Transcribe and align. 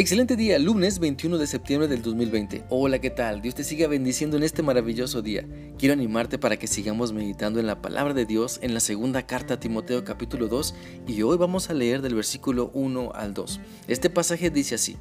Excelente 0.00 0.34
día, 0.34 0.58
lunes 0.58 0.98
21 0.98 1.36
de 1.36 1.46
septiembre 1.46 1.86
del 1.86 2.00
2020. 2.00 2.64
Hola, 2.70 3.00
¿qué 3.00 3.10
tal? 3.10 3.42
Dios 3.42 3.54
te 3.54 3.64
siga 3.64 3.86
bendiciendo 3.86 4.38
en 4.38 4.44
este 4.44 4.62
maravilloso 4.62 5.20
día. 5.20 5.46
Quiero 5.76 5.92
animarte 5.92 6.38
para 6.38 6.56
que 6.56 6.68
sigamos 6.68 7.12
meditando 7.12 7.60
en 7.60 7.66
la 7.66 7.82
palabra 7.82 8.14
de 8.14 8.24
Dios 8.24 8.60
en 8.62 8.72
la 8.72 8.80
segunda 8.80 9.26
carta 9.26 9.52
a 9.52 9.60
Timoteo 9.60 10.02
capítulo 10.02 10.48
2 10.48 10.74
y 11.06 11.20
hoy 11.20 11.36
vamos 11.36 11.68
a 11.68 11.74
leer 11.74 12.00
del 12.00 12.14
versículo 12.14 12.70
1 12.72 13.12
al 13.14 13.34
2. 13.34 13.60
Este 13.88 14.08
pasaje 14.08 14.48
dice 14.48 14.76
así. 14.76 14.96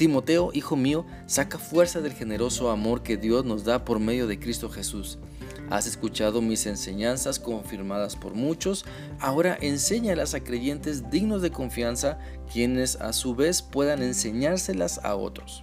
Timoteo, 0.00 0.50
hijo 0.54 0.76
mío, 0.76 1.04
saca 1.26 1.58
fuerza 1.58 2.00
del 2.00 2.14
generoso 2.14 2.70
amor 2.70 3.02
que 3.02 3.18
Dios 3.18 3.44
nos 3.44 3.64
da 3.64 3.84
por 3.84 4.00
medio 4.00 4.26
de 4.26 4.40
Cristo 4.40 4.70
Jesús. 4.70 5.18
Has 5.68 5.86
escuchado 5.86 6.40
mis 6.40 6.64
enseñanzas 6.64 7.38
confirmadas 7.38 8.16
por 8.16 8.32
muchos, 8.32 8.86
ahora 9.18 9.58
enséñalas 9.60 10.32
a 10.32 10.40
creyentes 10.40 11.10
dignos 11.10 11.42
de 11.42 11.50
confianza, 11.50 12.18
quienes 12.50 12.96
a 12.96 13.12
su 13.12 13.34
vez 13.34 13.60
puedan 13.60 14.02
enseñárselas 14.02 15.04
a 15.04 15.16
otros. 15.16 15.62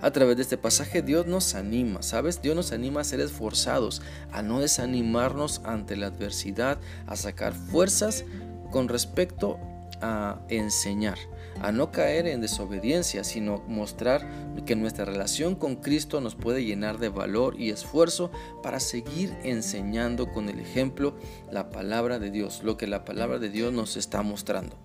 A 0.00 0.12
través 0.12 0.36
de 0.36 0.42
este 0.42 0.56
pasaje 0.56 1.02
Dios 1.02 1.26
nos 1.26 1.56
anima, 1.56 2.02
¿sabes? 2.02 2.40
Dios 2.42 2.54
nos 2.54 2.70
anima 2.70 3.00
a 3.00 3.04
ser 3.04 3.18
esforzados, 3.18 4.02
a 4.30 4.42
no 4.42 4.60
desanimarnos 4.60 5.62
ante 5.64 5.96
la 5.96 6.06
adversidad, 6.06 6.78
a 7.08 7.16
sacar 7.16 7.54
fuerzas 7.54 8.24
con 8.70 8.86
respecto 8.86 9.58
a 10.00 10.40
enseñar, 10.48 11.18
a 11.60 11.72
no 11.72 11.90
caer 11.90 12.26
en 12.26 12.40
desobediencia, 12.40 13.24
sino 13.24 13.62
mostrar 13.68 14.26
que 14.66 14.76
nuestra 14.76 15.04
relación 15.04 15.54
con 15.54 15.76
Cristo 15.76 16.20
nos 16.20 16.34
puede 16.34 16.64
llenar 16.64 16.98
de 16.98 17.08
valor 17.08 17.58
y 17.58 17.70
esfuerzo 17.70 18.30
para 18.62 18.80
seguir 18.80 19.36
enseñando 19.42 20.30
con 20.32 20.48
el 20.48 20.60
ejemplo 20.60 21.16
la 21.50 21.70
palabra 21.70 22.18
de 22.18 22.30
Dios, 22.30 22.62
lo 22.62 22.76
que 22.76 22.86
la 22.86 23.04
palabra 23.04 23.38
de 23.38 23.50
Dios 23.50 23.72
nos 23.72 23.96
está 23.96 24.22
mostrando. 24.22 24.76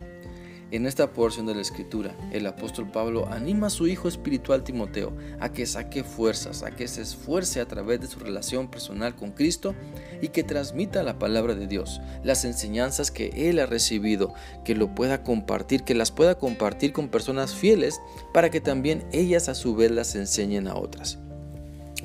En 0.75 0.85
esta 0.85 1.13
porción 1.13 1.45
de 1.45 1.55
la 1.55 1.61
escritura, 1.61 2.13
el 2.33 2.45
apóstol 2.45 2.91
Pablo 2.91 3.30
anima 3.31 3.67
a 3.67 3.69
su 3.69 3.88
hijo 3.88 4.09
espiritual 4.09 4.66
Timoteo 4.66 5.16
a 5.39 5.53
que 5.53 5.66
saque 5.66 6.03
fuerzas, 6.03 6.63
a 6.63 6.72
que 6.72 6.89
se 6.89 7.02
esfuerce 7.02 7.61
a 7.61 7.66
través 7.66 8.02
de 8.02 8.08
su 8.08 8.19
relación 8.19 8.69
personal 8.69 9.16
con 9.16 9.31
Cristo 9.31 9.73
y 10.22 10.27
que 10.27 10.44
transmita 10.44 11.02
la 11.02 11.17
palabra 11.17 11.55
de 11.55 11.67
Dios, 11.67 12.02
las 12.25 12.44
enseñanzas 12.44 13.09
que 13.09 13.50
él 13.50 13.59
ha 13.59 13.67
recibido, 13.67 14.33
que 14.66 14.75
lo 14.75 14.94
pueda 14.94 15.23
compartir, 15.23 15.83
que 15.83 15.95
las 15.95 16.11
pueda 16.11 16.38
compartir 16.38 16.91
con 16.91 17.07
personas 17.07 17.55
fieles 17.55 18.02
para 18.33 18.50
que 18.50 18.59
también 18.59 19.07
ellas 19.13 19.47
a 19.47 19.55
su 19.55 19.78
vez 19.78 19.91
las 19.91 20.13
enseñen 20.16 20.67
a 20.67 20.75
otras. 20.75 21.19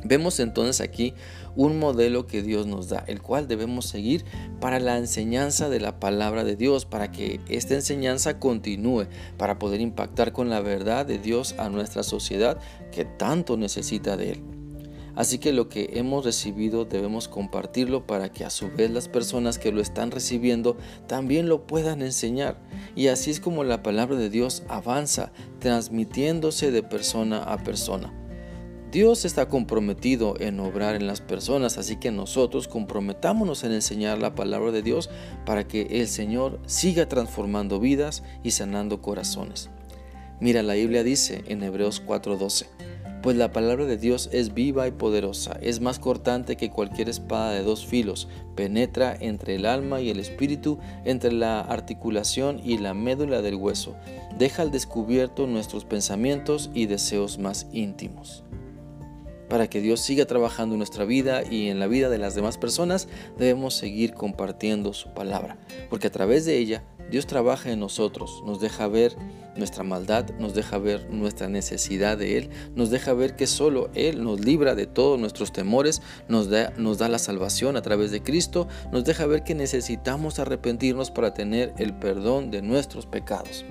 Vemos 0.04 0.40
entonces 0.40 0.80
aquí 0.80 1.14
un 1.56 1.78
modelo 1.78 2.26
que 2.26 2.42
Dios 2.42 2.66
nos 2.66 2.88
da, 2.88 3.04
el 3.06 3.20
cual 3.20 3.48
debemos 3.48 3.86
seguir 3.86 4.24
para 4.60 4.80
la 4.80 4.96
enseñanza 4.96 5.68
de 5.68 5.80
la 5.80 6.00
palabra 6.00 6.44
de 6.44 6.56
Dios, 6.56 6.86
para 6.86 7.10
que 7.10 7.40
esta 7.48 7.74
enseñanza 7.74 8.38
continúe, 8.38 9.06
para 9.36 9.58
poder 9.58 9.80
impactar 9.80 10.32
con 10.32 10.48
la 10.48 10.60
verdad 10.60 11.06
de 11.06 11.18
Dios 11.18 11.54
a 11.58 11.68
nuestra 11.68 12.02
sociedad 12.02 12.58
que 12.92 13.04
tanto 13.04 13.56
necesita 13.56 14.16
de 14.16 14.32
Él. 14.32 14.42
Así 15.16 15.38
que 15.38 15.52
lo 15.52 15.68
que 15.68 15.90
hemos 15.94 16.24
recibido 16.24 16.84
debemos 16.84 17.28
compartirlo 17.28 18.06
para 18.06 18.32
que 18.32 18.44
a 18.44 18.50
su 18.50 18.70
vez 18.70 18.90
las 18.90 19.08
personas 19.08 19.58
que 19.58 19.72
lo 19.72 19.80
están 19.80 20.10
recibiendo 20.10 20.76
también 21.08 21.48
lo 21.48 21.66
puedan 21.66 22.00
enseñar. 22.00 22.58
Y 22.94 23.08
así 23.08 23.30
es 23.30 23.40
como 23.40 23.64
la 23.64 23.82
palabra 23.82 24.16
de 24.16 24.30
Dios 24.30 24.62
avanza, 24.68 25.32
transmitiéndose 25.58 26.70
de 26.70 26.82
persona 26.82 27.42
a 27.42 27.58
persona. 27.58 28.19
Dios 28.90 29.24
está 29.24 29.46
comprometido 29.46 30.34
en 30.40 30.58
obrar 30.58 30.96
en 30.96 31.06
las 31.06 31.20
personas, 31.20 31.78
así 31.78 31.94
que 31.96 32.10
nosotros 32.10 32.66
comprometámonos 32.66 33.62
en 33.62 33.70
enseñar 33.70 34.18
la 34.18 34.34
palabra 34.34 34.72
de 34.72 34.82
Dios 34.82 35.10
para 35.46 35.68
que 35.68 35.82
el 36.00 36.08
Señor 36.08 36.58
siga 36.66 37.08
transformando 37.08 37.78
vidas 37.78 38.24
y 38.42 38.50
sanando 38.50 39.00
corazones. 39.00 39.70
Mira, 40.40 40.64
la 40.64 40.74
Biblia 40.74 41.04
dice 41.04 41.44
en 41.46 41.62
Hebreos 41.62 42.02
4:12, 42.04 42.66
pues 43.22 43.36
la 43.36 43.52
palabra 43.52 43.84
de 43.84 43.96
Dios 43.96 44.28
es 44.32 44.54
viva 44.54 44.88
y 44.88 44.90
poderosa, 44.90 45.56
es 45.60 45.80
más 45.80 46.00
cortante 46.00 46.56
que 46.56 46.70
cualquier 46.70 47.08
espada 47.08 47.52
de 47.52 47.62
dos 47.62 47.86
filos, 47.86 48.26
penetra 48.56 49.16
entre 49.20 49.54
el 49.54 49.66
alma 49.66 50.00
y 50.00 50.10
el 50.10 50.18
espíritu, 50.18 50.80
entre 51.04 51.30
la 51.30 51.60
articulación 51.60 52.60
y 52.64 52.78
la 52.78 52.94
médula 52.94 53.40
del 53.40 53.54
hueso, 53.54 53.94
deja 54.36 54.62
al 54.62 54.72
descubierto 54.72 55.46
nuestros 55.46 55.84
pensamientos 55.84 56.70
y 56.74 56.86
deseos 56.86 57.38
más 57.38 57.68
íntimos. 57.72 58.42
Para 59.50 59.68
que 59.68 59.80
Dios 59.80 60.00
siga 60.00 60.24
trabajando 60.26 60.76
en 60.76 60.78
nuestra 60.78 61.04
vida 61.04 61.42
y 61.42 61.68
en 61.68 61.80
la 61.80 61.88
vida 61.88 62.08
de 62.08 62.18
las 62.18 62.36
demás 62.36 62.56
personas, 62.56 63.08
debemos 63.36 63.74
seguir 63.74 64.14
compartiendo 64.14 64.92
su 64.94 65.12
palabra, 65.12 65.58
porque 65.90 66.06
a 66.06 66.12
través 66.12 66.46
de 66.46 66.56
ella 66.56 66.84
Dios 67.10 67.26
trabaja 67.26 67.72
en 67.72 67.80
nosotros, 67.80 68.42
nos 68.46 68.60
deja 68.60 68.86
ver 68.86 69.16
nuestra 69.56 69.82
maldad, 69.82 70.30
nos 70.38 70.54
deja 70.54 70.78
ver 70.78 71.10
nuestra 71.10 71.48
necesidad 71.48 72.16
de 72.16 72.38
Él, 72.38 72.50
nos 72.76 72.90
deja 72.90 73.12
ver 73.12 73.34
que 73.34 73.48
solo 73.48 73.90
Él 73.94 74.22
nos 74.22 74.38
libra 74.38 74.76
de 74.76 74.86
todos 74.86 75.18
nuestros 75.18 75.52
temores, 75.52 76.00
nos 76.28 76.48
da, 76.48 76.72
nos 76.76 76.98
da 76.98 77.08
la 77.08 77.18
salvación 77.18 77.76
a 77.76 77.82
través 77.82 78.12
de 78.12 78.22
Cristo, 78.22 78.68
nos 78.92 79.04
deja 79.04 79.26
ver 79.26 79.42
que 79.42 79.56
necesitamos 79.56 80.38
arrepentirnos 80.38 81.10
para 81.10 81.34
tener 81.34 81.74
el 81.78 81.94
perdón 81.94 82.52
de 82.52 82.62
nuestros 82.62 83.06
pecados. 83.06 83.64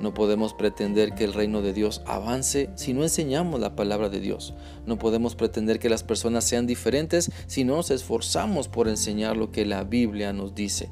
No 0.00 0.14
podemos 0.14 0.54
pretender 0.54 1.14
que 1.14 1.24
el 1.24 1.32
reino 1.32 1.60
de 1.60 1.72
Dios 1.72 2.02
avance 2.06 2.70
si 2.76 2.92
no 2.92 3.02
enseñamos 3.02 3.58
la 3.58 3.74
palabra 3.74 4.08
de 4.08 4.20
Dios. 4.20 4.54
No 4.86 4.98
podemos 4.98 5.34
pretender 5.34 5.80
que 5.80 5.88
las 5.88 6.04
personas 6.04 6.44
sean 6.44 6.66
diferentes 6.66 7.32
si 7.48 7.64
no 7.64 7.76
nos 7.76 7.90
esforzamos 7.90 8.68
por 8.68 8.88
enseñar 8.88 9.36
lo 9.36 9.50
que 9.50 9.66
la 9.66 9.82
Biblia 9.82 10.32
nos 10.32 10.54
dice. 10.54 10.90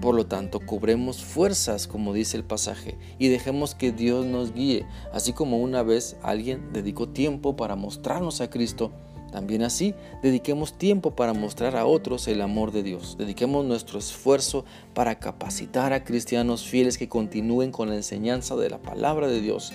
Por 0.00 0.14
lo 0.14 0.26
tanto, 0.26 0.60
cubremos 0.60 1.22
fuerzas, 1.22 1.86
como 1.86 2.14
dice 2.14 2.36
el 2.38 2.44
pasaje, 2.44 2.96
y 3.18 3.28
dejemos 3.28 3.74
que 3.74 3.92
Dios 3.92 4.24
nos 4.24 4.54
guíe, 4.54 4.86
así 5.12 5.34
como 5.34 5.58
una 5.58 5.82
vez 5.82 6.16
alguien 6.22 6.72
dedicó 6.72 7.08
tiempo 7.10 7.54
para 7.54 7.76
mostrarnos 7.76 8.40
a 8.40 8.48
Cristo 8.48 8.92
también 9.30 9.62
así, 9.62 9.94
dediquemos 10.22 10.74
tiempo 10.74 11.12
para 11.12 11.32
mostrar 11.32 11.76
a 11.76 11.86
otros 11.86 12.28
el 12.28 12.40
amor 12.40 12.72
de 12.72 12.82
Dios. 12.82 13.16
Dediquemos 13.18 13.64
nuestro 13.64 13.98
esfuerzo 13.98 14.64
para 14.94 15.18
capacitar 15.18 15.92
a 15.92 16.04
cristianos 16.04 16.66
fieles 16.66 16.98
que 16.98 17.08
continúen 17.08 17.72
con 17.72 17.88
la 17.88 17.96
enseñanza 17.96 18.56
de 18.56 18.70
la 18.70 18.82
palabra 18.82 19.28
de 19.28 19.40
Dios. 19.40 19.72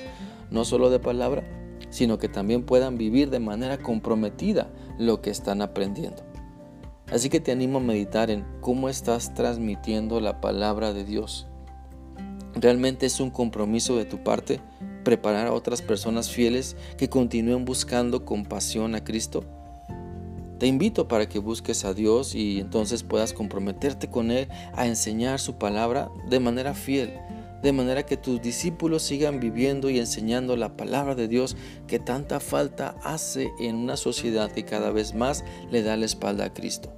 No 0.51 0.65
solo 0.65 0.89
de 0.89 0.99
palabra, 0.99 1.43
sino 1.89 2.17
que 2.17 2.29
también 2.29 2.63
puedan 2.63 2.97
vivir 2.97 3.29
de 3.29 3.39
manera 3.39 3.77
comprometida 3.77 4.69
lo 4.97 5.21
que 5.21 5.29
están 5.29 5.61
aprendiendo. 5.61 6.23
Así 7.11 7.29
que 7.29 7.39
te 7.39 7.51
animo 7.51 7.77
a 7.77 7.81
meditar 7.81 8.31
en 8.31 8.45
cómo 8.61 8.89
estás 8.89 9.33
transmitiendo 9.33 10.19
la 10.19 10.41
palabra 10.41 10.91
de 10.91 11.05
Dios. 11.05 11.47
¿Realmente 12.55 13.05
es 13.05 13.19
un 13.19 13.31
compromiso 13.31 13.95
de 13.95 14.05
tu 14.05 14.23
parte 14.23 14.59
preparar 15.05 15.47
a 15.47 15.53
otras 15.53 15.81
personas 15.81 16.29
fieles 16.29 16.75
que 16.97 17.09
continúen 17.09 17.63
buscando 17.63 18.25
con 18.25 18.43
pasión 18.43 18.93
a 18.95 19.05
Cristo? 19.05 19.45
Te 20.59 20.67
invito 20.67 21.07
para 21.07 21.29
que 21.29 21.39
busques 21.39 21.85
a 21.85 21.93
Dios 21.93 22.35
y 22.35 22.59
entonces 22.59 23.03
puedas 23.03 23.31
comprometerte 23.31 24.09
con 24.09 24.31
Él 24.31 24.49
a 24.73 24.87
enseñar 24.87 25.39
su 25.39 25.57
palabra 25.57 26.09
de 26.29 26.39
manera 26.39 26.73
fiel, 26.73 27.13
de 27.61 27.73
manera 27.73 28.05
que 28.05 28.15
tus 28.15 28.41
discípulos 28.41 29.03
sigan 29.03 29.39
viviendo 29.39 29.89
y 29.89 29.99
enseñando 29.99 30.55
la 30.55 30.77
palabra 30.77 31.13
de 31.15 31.27
Dios 31.27 31.57
que 31.87 31.99
tanta 31.99 32.39
falta 32.39 32.95
hace 33.03 33.51
en 33.59 33.75
una 33.75 33.97
sociedad 33.97 34.51
que 34.51 34.65
cada 34.65 34.91
vez 34.91 35.13
más 35.13 35.43
le 35.71 35.83
da 35.83 35.97
la 35.97 36.05
espalda 36.05 36.45
a 36.45 36.53
Cristo. 36.53 36.93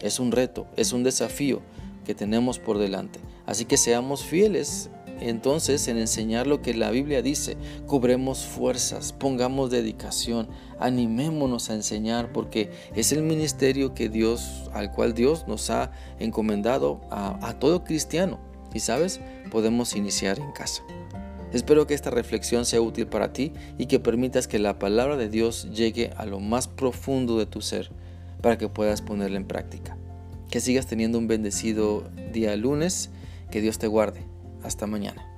Es 0.00 0.20
un 0.20 0.30
reto, 0.30 0.66
es 0.76 0.92
un 0.92 1.02
desafío 1.02 1.62
que 2.04 2.14
tenemos 2.14 2.58
por 2.58 2.78
delante. 2.78 3.20
Así 3.46 3.64
que 3.64 3.78
seamos 3.78 4.22
fieles 4.22 4.90
entonces 5.20 5.88
en 5.88 5.98
enseñar 5.98 6.46
lo 6.46 6.62
que 6.62 6.74
la 6.74 6.90
Biblia 6.90 7.22
dice, 7.22 7.56
cobremos 7.86 8.44
fuerzas, 8.44 9.12
pongamos 9.12 9.70
dedicación, 9.70 10.48
animémonos 10.78 11.70
a 11.70 11.74
enseñar 11.74 12.32
porque 12.32 12.70
es 12.94 13.12
el 13.12 13.22
ministerio 13.22 13.94
que 13.94 14.08
Dios, 14.08 14.70
al 14.72 14.92
cual 14.92 15.14
Dios 15.14 15.46
nos 15.48 15.70
ha 15.70 15.90
encomendado 16.18 17.00
a, 17.10 17.46
a 17.46 17.58
todo 17.58 17.84
cristiano. 17.84 18.38
Y 18.74 18.80
sabes, 18.80 19.20
podemos 19.50 19.96
iniciar 19.96 20.38
en 20.38 20.52
casa. 20.52 20.82
Espero 21.52 21.86
que 21.86 21.94
esta 21.94 22.10
reflexión 22.10 22.66
sea 22.66 22.82
útil 22.82 23.06
para 23.06 23.32
ti 23.32 23.52
y 23.78 23.86
que 23.86 24.00
permitas 24.00 24.46
que 24.46 24.58
la 24.58 24.78
palabra 24.78 25.16
de 25.16 25.30
Dios 25.30 25.70
llegue 25.72 26.10
a 26.16 26.26
lo 26.26 26.40
más 26.40 26.68
profundo 26.68 27.38
de 27.38 27.46
tu 27.46 27.62
ser 27.62 27.90
para 28.42 28.58
que 28.58 28.68
puedas 28.68 29.00
ponerla 29.00 29.38
en 29.38 29.46
práctica. 29.46 29.96
Que 30.50 30.60
sigas 30.60 30.86
teniendo 30.86 31.18
un 31.18 31.26
bendecido 31.26 32.10
día 32.32 32.54
lunes, 32.56 33.10
que 33.50 33.60
Dios 33.62 33.78
te 33.78 33.86
guarde. 33.86 34.24
Hasta 34.62 34.86
mañana. 34.86 35.37